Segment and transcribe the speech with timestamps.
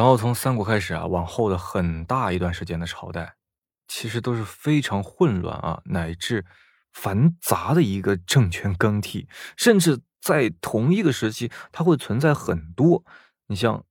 [0.00, 3.34] 然后从三国开始啊，往后的很大一段时间的朝代，
[3.86, 6.46] 其实都是非常混乱啊，乃至
[6.94, 9.28] 繁杂的一个政权更替，
[9.58, 13.04] 甚至在同一个时期，它会存在很多。
[13.48, 13.84] 你像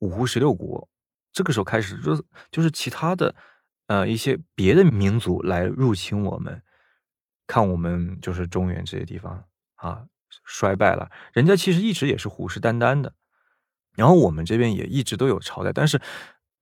[0.00, 0.86] 五胡十六国，
[1.32, 3.34] 这个时候开始就就是其他的
[3.86, 6.62] 呃一些别的民族来入侵我们，
[7.46, 9.42] 看我们就是中原这些地方
[9.76, 10.04] 啊
[10.44, 13.14] 衰败了，人家其实一直也是虎视眈眈的。
[13.96, 16.00] 然后我们这边也一直都有朝代，但是，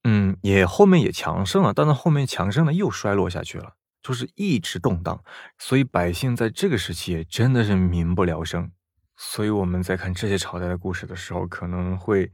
[0.03, 5.23] 嗯，也后面也强盛了，但是后面强盛了又衰落下去了，就是一直动荡，
[5.57, 8.71] 所以百姓在这个时期也真的是民不聊生。
[9.15, 12.31] 所以我们在看这些朝代的故事的时候，可能会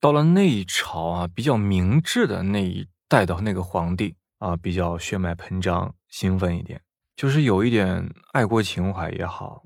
[0.00, 6.80] 到了那一朝啊，比较明智的那一代的那个皇帝啊，比较血脉喷张、兴奋一点，
[7.14, 9.62] 就是有一点爱国情怀也好，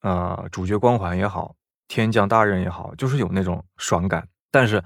[0.00, 1.56] 啊，主角光环也好。
[1.90, 4.82] 天降大任也好，就是有那种爽感，但是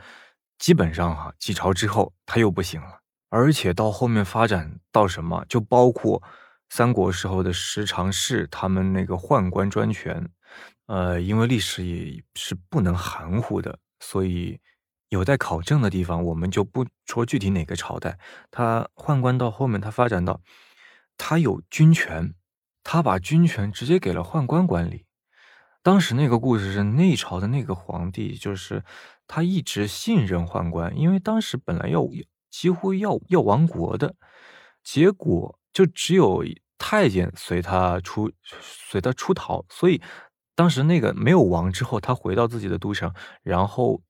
[0.58, 6.22] 基本上哈几朝之后他又不行了，而且到后面发展到什么，就包括
[6.70, 10.28] 三国时候的十常侍他们那个宦官专权，
[10.86, 14.60] 呃，因为历史也是不能含糊的，所以
[15.08, 18.18] 有待考证的地方，我们就不说具体哪个朝代，
[18.50, 20.40] 他宦官到后面他发展到
[21.18, 22.34] 他有军权，
[22.82, 25.04] 他把军权直接给了宦官管理。
[25.82, 28.84] 当时那个故事是内朝的那个皇帝，就是
[29.26, 32.06] 他一直信任宦官，因为当时本来要
[32.50, 34.14] 几乎要要亡国的，
[34.82, 36.44] 结果就只有
[36.78, 40.00] 太监随他出随他出逃，所以
[40.54, 43.12] 当时那个没有亡之后，他回到自己的都城，
[43.42, 44.02] 然后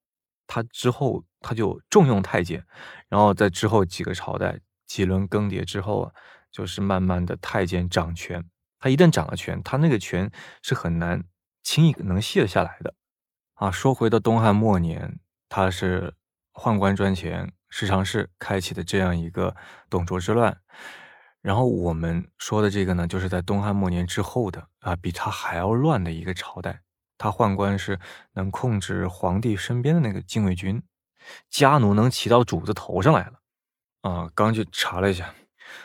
[0.47, 2.65] 他之后他就重用太监，
[3.09, 6.11] 然后在之后几个朝代几轮更迭之后啊，
[6.51, 8.43] 就是慢慢的太监掌权，
[8.79, 11.23] 他一旦掌了权，他那个权是很难。
[11.65, 12.93] 轻易能卸下来的
[13.63, 13.71] 啊！
[13.71, 16.13] 说回到东汉末年，他是
[16.51, 19.55] 宦官专权，十常侍开启的这样一个
[19.89, 20.57] 董卓之乱。
[21.41, 26.81] 然后我们说的这个呢，就是在东汉末年之后的啊，比他还要乱的一个朝代。
[27.17, 27.97] 他宦官是
[28.33, 30.83] 能控制皇帝身边的那个禁卫军，
[31.49, 33.39] 家奴能骑到主子头上来了
[34.01, 34.29] 啊！
[34.35, 35.33] 刚去查了一下，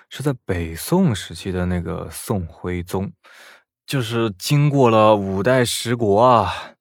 [0.09, 3.13] 是在北宋时期的那个宋徽宗。
[3.87, 6.75] 就是经过了五代十国啊，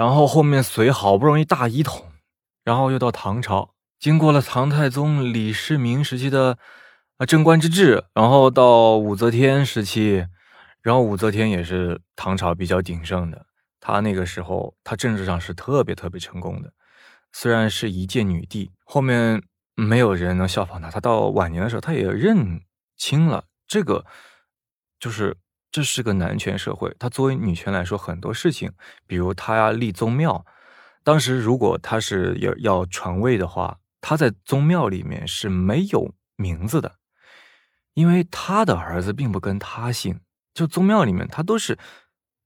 [0.00, 2.10] 然后后面隋好不容易大一统，
[2.64, 6.56] 然后又到唐朝，经过了唐太宗李世民时期的
[7.18, 10.26] 啊贞观之治，然后到武则天时期，
[10.80, 13.44] 然后武则天也是唐朝比较鼎盛的，
[13.78, 16.72] 她那个时候她政治上是特别特别成功的，
[17.30, 19.42] 虽然是一介女帝，后面
[19.74, 22.62] 没有人能效仿她，她到晚年的时候，她也认
[22.96, 24.06] 清了这个，
[24.98, 25.36] 就是。
[25.72, 28.72] 这是个男权社会，他作为女权来说，很多事情，
[29.06, 30.44] 比如他要立宗庙，
[31.04, 36.96] 当时如果他是要要传位的话，他在宗庙里面是没有名字的，
[37.94, 40.20] 因为他的儿子并不跟他姓，
[40.52, 41.78] 就宗庙里面他都是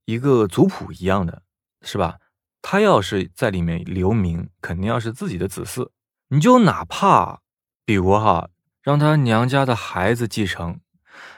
[0.04, 1.42] 一个族谱一样的，
[1.80, 2.18] 是吧？
[2.60, 5.88] 他要是在里面留名，肯定要是自己的子嗣，
[6.28, 7.40] 你就哪怕
[7.86, 8.50] 比如哈，
[8.82, 10.80] 让他娘家的孩子继承。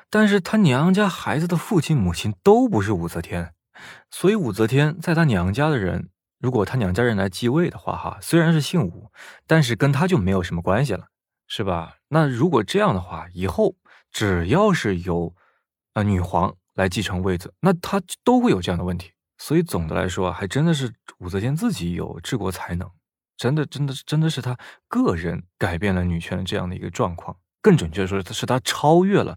[0.08, 3.52] 但是他娘家孩子的父亲母亲都不是武则天，
[4.10, 9.10] 所以武则天在他娘家的人，如果他娘家人来继位的话，哈，虽然是姓武，
[9.46, 11.08] 但是跟他就没有什么关系了，
[11.46, 11.96] 是吧？
[12.08, 13.74] 那如果这样的话，以后
[14.12, 15.34] 只要是有
[15.92, 19.12] 啊女皇来继承位子，那他都会有这样的问题。
[19.38, 22.90] 所以总的来说，还真的是武则天自己有治国才能，
[23.36, 24.56] 真的，真的，真的是他
[24.88, 27.36] 个人改变了女权的这样的一个状况。
[27.60, 29.36] 更准确说，是他超越了。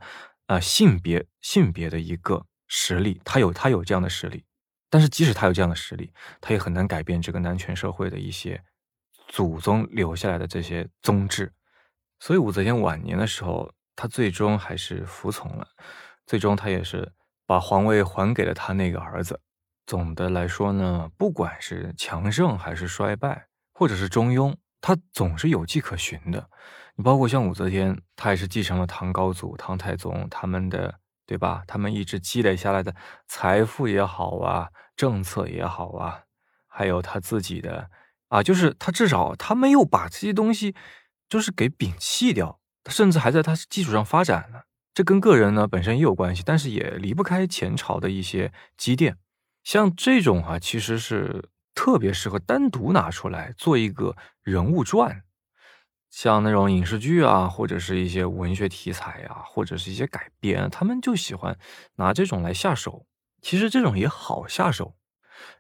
[0.50, 4.44] 啊，性别性别的一个实力，他有他有这样的实力，
[4.90, 6.12] 但是即使他有这样的实力，
[6.42, 8.60] 他也很难改变这个男权社会的一些
[9.28, 11.54] 祖宗留下来的这些宗制。
[12.20, 15.68] 所以武则天晚年的时候，他最终还是服从了，
[16.26, 17.14] 最终他也是
[17.46, 19.40] 把皇位还给了他那个儿子。
[19.86, 26.50] 总的来说呢，不管是强盛还是衰败，或者是中庸，他总是有迹可循的。
[26.96, 31.64] 你包括像武则天，她也是继承了唐高祖、唐太宗他们的，对吧？
[31.66, 32.94] 他们一直积累下来的
[33.28, 36.24] 财富也好啊，政策也好啊，
[36.68, 37.90] 还有他自己的
[38.28, 40.76] 啊，就是他至少他没有把这些东西
[41.30, 42.60] 就是给摒弃掉，
[42.90, 44.66] 甚至还在他基础上发展了。
[44.94, 49.18] 这跟个人呢本身也有关系，但是也离不开前朝的一些积淀。
[49.64, 51.50] 像这种啊，其实是
[51.80, 55.24] 特别适合单独拿出来做一个人物传。
[56.10, 61.58] 像那种影视剧啊，或者是一些文学题材啊，或者是一些改编，他们就喜欢
[61.96, 63.06] 拿这种来下手。
[63.42, 64.98] 其实这种也好下手，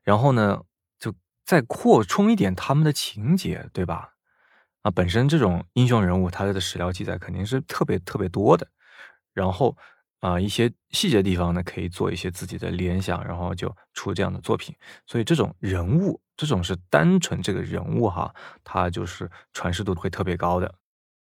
[0.04, 0.63] 然后呢，
[1.00, 4.15] 就再扩充一点他们的情节，对吧？
[4.81, 8.68] 啊，本身这种英雄人物，他的史料记载肯定是特别特别多的。
[9.33, 9.77] 然后
[10.19, 14.75] 啊，一些细节地方呢，可以做一些自己的联想，然后就出这样的作品。
[15.06, 18.33] 所以这种人物，这种是单纯这个人物哈，
[18.63, 20.74] 他就是传世度会特别高的。